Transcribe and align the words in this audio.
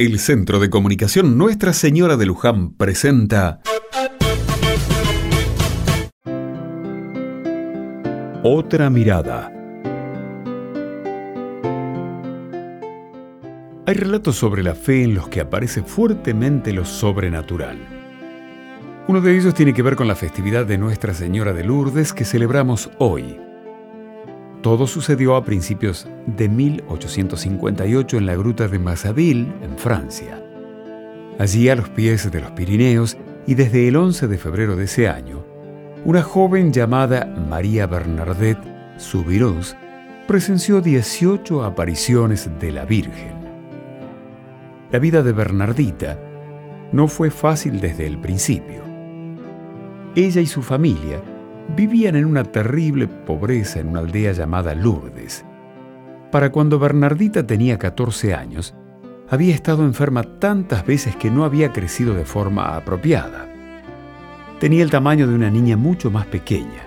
El 0.00 0.20
Centro 0.20 0.60
de 0.60 0.70
Comunicación 0.70 1.36
Nuestra 1.36 1.72
Señora 1.72 2.16
de 2.16 2.24
Luján 2.24 2.70
presenta 2.74 3.60
Otra 8.44 8.90
mirada. 8.90 9.52
Hay 13.86 13.94
relatos 13.94 14.36
sobre 14.36 14.62
la 14.62 14.76
fe 14.76 15.02
en 15.02 15.14
los 15.14 15.28
que 15.28 15.40
aparece 15.40 15.82
fuertemente 15.82 16.72
lo 16.72 16.84
sobrenatural. 16.84 17.78
Uno 19.08 19.20
de 19.20 19.36
ellos 19.36 19.52
tiene 19.52 19.74
que 19.74 19.82
ver 19.82 19.96
con 19.96 20.06
la 20.06 20.14
festividad 20.14 20.64
de 20.64 20.78
Nuestra 20.78 21.12
Señora 21.12 21.52
de 21.52 21.64
Lourdes 21.64 22.12
que 22.12 22.24
celebramos 22.24 22.88
hoy. 22.98 23.47
Todo 24.62 24.86
sucedió 24.86 25.36
a 25.36 25.44
principios 25.44 26.08
de 26.26 26.48
1858 26.48 28.18
en 28.18 28.26
la 28.26 28.34
gruta 28.34 28.66
de 28.66 28.78
Massaville, 28.78 29.52
en 29.62 29.78
Francia. 29.78 30.42
Allí, 31.38 31.68
a 31.68 31.76
los 31.76 31.88
pies 31.90 32.30
de 32.30 32.40
los 32.40 32.50
Pirineos, 32.50 33.16
y 33.46 33.54
desde 33.54 33.86
el 33.86 33.96
11 33.96 34.26
de 34.26 34.36
febrero 34.36 34.74
de 34.74 34.84
ese 34.84 35.08
año, 35.08 35.44
una 36.04 36.22
joven 36.22 36.72
llamada 36.72 37.24
María 37.24 37.86
Bernadette 37.86 38.98
Subirós 38.98 39.76
presenció 40.26 40.80
18 40.80 41.64
apariciones 41.64 42.50
de 42.60 42.72
la 42.72 42.84
Virgen. 42.84 43.38
La 44.90 44.98
vida 44.98 45.22
de 45.22 45.32
Bernardita 45.32 46.18
no 46.92 47.08
fue 47.08 47.30
fácil 47.30 47.80
desde 47.80 48.06
el 48.06 48.18
principio. 48.18 48.82
Ella 50.14 50.40
y 50.40 50.46
su 50.46 50.62
familia 50.62 51.22
vivían 51.76 52.16
en 52.16 52.24
una 52.24 52.44
terrible 52.44 53.06
pobreza 53.06 53.80
en 53.80 53.88
una 53.88 54.00
aldea 54.00 54.32
llamada 54.32 54.74
Lourdes. 54.74 55.44
Para 56.30 56.50
cuando 56.50 56.78
Bernardita 56.78 57.46
tenía 57.46 57.78
14 57.78 58.34
años, 58.34 58.74
había 59.30 59.54
estado 59.54 59.84
enferma 59.84 60.22
tantas 60.22 60.86
veces 60.86 61.16
que 61.16 61.30
no 61.30 61.44
había 61.44 61.72
crecido 61.72 62.14
de 62.14 62.24
forma 62.24 62.76
apropiada. 62.76 63.46
Tenía 64.58 64.82
el 64.82 64.90
tamaño 64.90 65.26
de 65.26 65.34
una 65.34 65.50
niña 65.50 65.76
mucho 65.76 66.10
más 66.10 66.26
pequeña. 66.26 66.82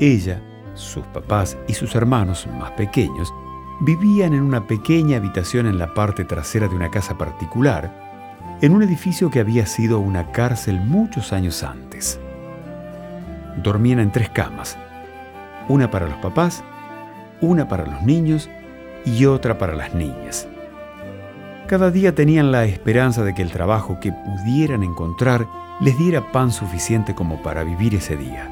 Ella, 0.00 0.42
sus 0.74 1.04
papás 1.06 1.56
y 1.66 1.74
sus 1.74 1.94
hermanos 1.94 2.46
más 2.58 2.70
pequeños 2.72 3.32
vivían 3.80 4.34
en 4.34 4.42
una 4.42 4.66
pequeña 4.66 5.18
habitación 5.18 5.66
en 5.66 5.78
la 5.78 5.94
parte 5.94 6.24
trasera 6.24 6.68
de 6.68 6.74
una 6.74 6.90
casa 6.90 7.16
particular, 7.16 8.58
en 8.60 8.72
un 8.72 8.82
edificio 8.82 9.30
que 9.30 9.40
había 9.40 9.66
sido 9.66 10.00
una 10.00 10.32
cárcel 10.32 10.80
muchos 10.80 11.32
años 11.32 11.62
antes. 11.62 12.20
Dormían 13.62 13.98
en 13.98 14.12
tres 14.12 14.30
camas, 14.30 14.78
una 15.68 15.90
para 15.90 16.06
los 16.06 16.16
papás, 16.18 16.62
una 17.40 17.68
para 17.68 17.86
los 17.86 18.02
niños 18.02 18.48
y 19.04 19.24
otra 19.26 19.58
para 19.58 19.74
las 19.74 19.94
niñas. 19.94 20.48
Cada 21.66 21.90
día 21.90 22.14
tenían 22.14 22.50
la 22.50 22.64
esperanza 22.64 23.24
de 23.24 23.34
que 23.34 23.42
el 23.42 23.50
trabajo 23.50 23.98
que 24.00 24.12
pudieran 24.12 24.82
encontrar 24.82 25.46
les 25.80 25.98
diera 25.98 26.32
pan 26.32 26.50
suficiente 26.50 27.14
como 27.14 27.42
para 27.42 27.64
vivir 27.64 27.94
ese 27.94 28.16
día. 28.16 28.48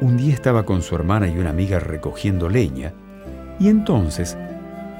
Un 0.00 0.16
día 0.16 0.34
estaba 0.34 0.64
con 0.64 0.82
su 0.82 0.94
hermana 0.94 1.28
y 1.28 1.38
una 1.38 1.50
amiga 1.50 1.78
recogiendo 1.78 2.48
leña 2.48 2.92
y 3.58 3.68
entonces 3.68 4.36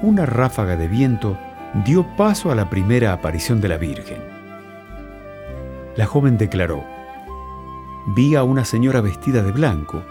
una 0.01 0.25
ráfaga 0.25 0.75
de 0.75 0.87
viento 0.87 1.37
dio 1.85 2.05
paso 2.15 2.51
a 2.51 2.55
la 2.55 2.69
primera 2.69 3.13
aparición 3.13 3.61
de 3.61 3.67
la 3.69 3.77
Virgen. 3.77 4.17
La 5.95 6.05
joven 6.05 6.37
declaró, 6.37 6.83
vi 8.07 8.35
a 8.35 8.43
una 8.43 8.65
señora 8.65 9.01
vestida 9.01 9.41
de 9.43 9.51
blanco, 9.51 10.03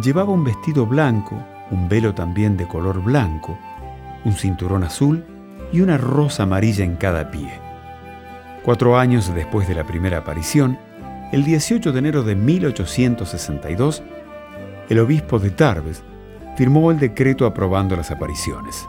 llevaba 0.00 0.32
un 0.32 0.44
vestido 0.44 0.86
blanco, 0.86 1.36
un 1.70 1.88
velo 1.88 2.14
también 2.14 2.56
de 2.56 2.66
color 2.66 3.02
blanco, 3.02 3.58
un 4.24 4.32
cinturón 4.32 4.84
azul 4.84 5.24
y 5.72 5.80
una 5.80 5.98
rosa 5.98 6.44
amarilla 6.44 6.84
en 6.84 6.96
cada 6.96 7.30
pie. 7.30 7.60
Cuatro 8.62 8.98
años 8.98 9.32
después 9.34 9.68
de 9.68 9.74
la 9.74 9.84
primera 9.84 10.18
aparición, 10.18 10.78
el 11.32 11.44
18 11.44 11.92
de 11.92 11.98
enero 11.98 12.22
de 12.22 12.34
1862, 12.34 14.02
el 14.88 14.98
obispo 14.98 15.38
de 15.38 15.50
Tarbes 15.50 16.02
firmó 16.56 16.90
el 16.90 16.98
decreto 16.98 17.46
aprobando 17.46 17.96
las 17.96 18.10
apariciones. 18.10 18.86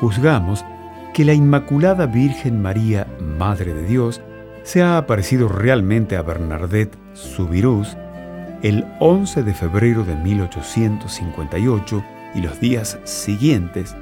Juzgamos 0.00 0.64
que 1.12 1.24
la 1.24 1.34
Inmaculada 1.34 2.06
Virgen 2.06 2.60
María, 2.60 3.06
Madre 3.20 3.74
de 3.74 3.84
Dios, 3.84 4.20
se 4.64 4.82
ha 4.82 4.98
aparecido 4.98 5.48
realmente 5.48 6.16
a 6.16 6.22
Bernadette 6.22 6.98
Subirús 7.12 7.96
el 8.62 8.84
11 8.98 9.42
de 9.42 9.54
febrero 9.54 10.04
de 10.04 10.16
1858 10.16 12.04
y 12.34 12.40
los 12.40 12.58
días 12.58 12.98
siguientes, 13.04 13.94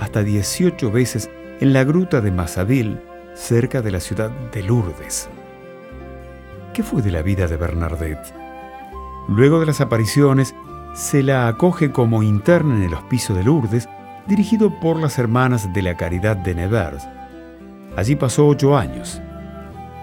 hasta 0.00 0.22
18 0.22 0.90
veces 0.90 1.30
en 1.60 1.74
la 1.74 1.84
gruta 1.84 2.22
de 2.22 2.30
Massaville, 2.30 3.00
cerca 3.34 3.82
de 3.82 3.90
la 3.90 4.00
ciudad 4.00 4.30
de 4.30 4.62
Lourdes. 4.62 5.28
¿Qué 6.72 6.82
fue 6.82 7.02
de 7.02 7.10
la 7.10 7.20
vida 7.20 7.46
de 7.46 7.58
Bernadette? 7.58 8.34
Luego 9.28 9.60
de 9.60 9.66
las 9.66 9.82
apariciones, 9.82 10.54
se 10.94 11.22
la 11.22 11.48
acoge 11.48 11.92
como 11.92 12.22
interna 12.22 12.76
en 12.76 12.82
el 12.84 12.94
hospicio 12.94 13.34
de 13.34 13.44
Lourdes, 13.44 13.88
dirigido 14.26 14.80
por 14.80 14.96
las 14.96 15.18
hermanas 15.18 15.70
de 15.74 15.82
la 15.82 15.98
Caridad 15.98 16.36
de 16.36 16.54
Nevers. 16.54 17.06
Allí 17.94 18.16
pasó 18.16 18.46
ocho 18.46 18.76
años. 18.76 19.20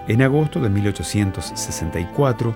En 0.08 0.22
agosto 0.22 0.60
de 0.60 0.68
1864, 0.68 2.54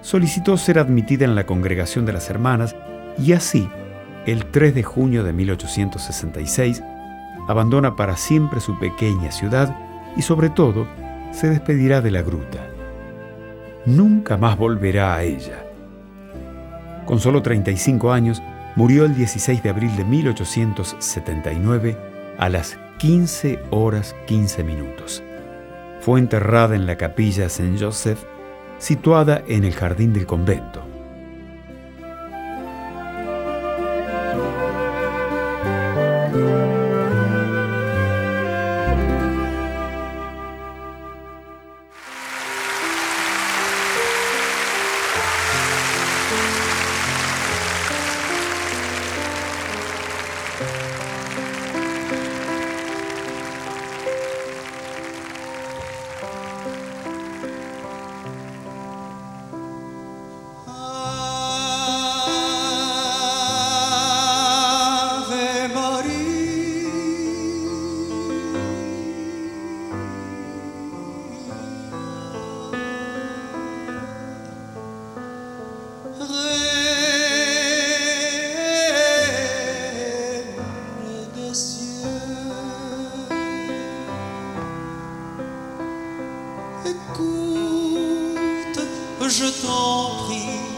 solicitó 0.00 0.56
ser 0.56 0.78
admitida 0.78 1.24
en 1.24 1.34
la 1.34 1.44
congregación 1.44 2.06
de 2.06 2.12
las 2.12 2.30
hermanas 2.30 2.76
y 3.18 3.32
así, 3.32 3.68
el 4.26 4.46
3 4.46 4.74
de 4.74 4.82
junio 4.82 5.24
de 5.24 5.32
1866, 5.32 6.82
abandona 7.48 7.96
para 7.96 8.16
siempre 8.16 8.60
su 8.60 8.78
pequeña 8.78 9.32
ciudad 9.32 9.76
y 10.16 10.22
sobre 10.22 10.50
todo 10.50 10.86
se 11.32 11.48
despedirá 11.48 12.00
de 12.00 12.12
la 12.12 12.22
gruta. 12.22 12.66
Nunca 13.86 14.36
más 14.36 14.56
volverá 14.56 15.16
a 15.16 15.24
ella. 15.24 15.66
Con 17.06 17.18
solo 17.18 17.42
35 17.42 18.12
años, 18.12 18.40
murió 18.76 19.04
el 19.04 19.14
16 19.16 19.62
de 19.62 19.70
abril 19.70 19.94
de 19.96 20.04
1879 20.04 21.96
a 22.38 22.48
las 22.48 22.78
15 22.98 23.58
horas 23.70 24.14
15 24.26 24.64
minutos. 24.64 25.22
Fue 26.04 26.20
enterrada 26.20 26.76
en 26.76 26.84
la 26.84 26.98
capilla 26.98 27.48
Saint 27.48 27.80
Joseph, 27.80 28.18
situada 28.76 29.42
en 29.48 29.64
el 29.64 29.72
jardín 29.72 30.12
del 30.12 30.26
convento. 30.26 30.93
Je 89.44 89.50
t'en 89.62 90.10
prie, 90.24 90.73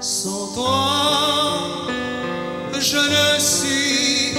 Sans 0.00 0.54
toi, 0.54 1.88
je 2.78 2.98
ne 2.98 3.40
suis 3.40 4.34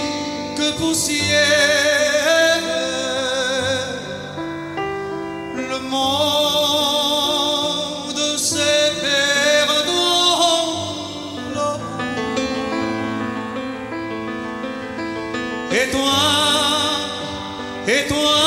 que 0.56 0.72
poussière. 0.78 2.62
Le 5.56 5.80
monde 5.80 6.58
s'est 8.38 8.94
perdu. 9.02 10.00
Et 15.74 15.92
toi, 15.92 16.22
et 17.86 18.08
toi. 18.08 18.39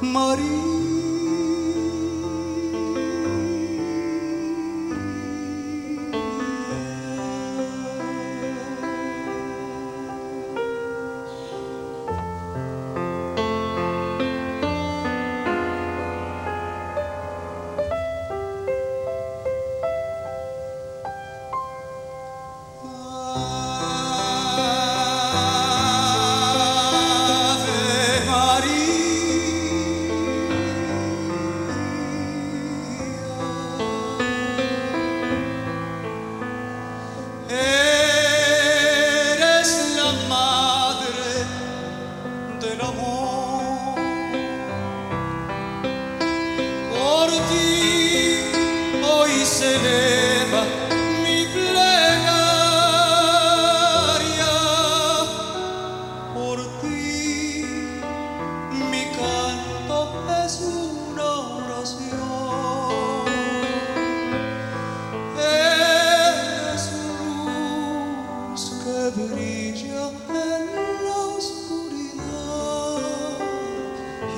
Maria. 0.00 0.77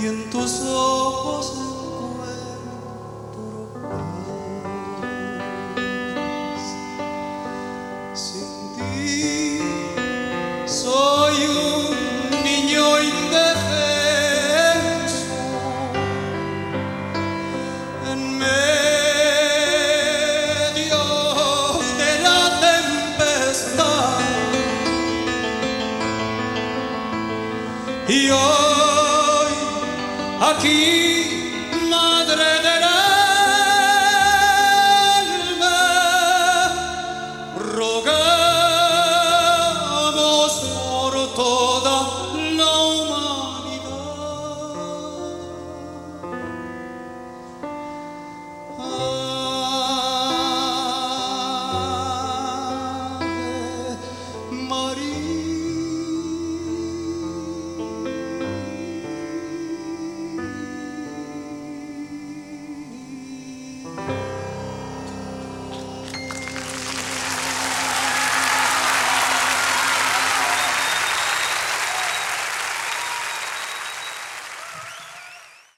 y 0.00 0.06
en 0.06 0.30
tus 0.30 0.60
ojos 0.62 1.79
aquí, 30.40 31.52
Madre 31.88 32.44
de 32.62 32.89